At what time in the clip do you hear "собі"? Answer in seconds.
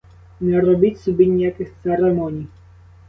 1.01-1.27